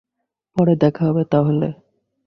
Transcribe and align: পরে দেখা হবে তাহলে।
পরে 0.57 0.73
দেখা 0.75 1.03
হবে 1.05 1.23
তাহলে। 1.31 1.67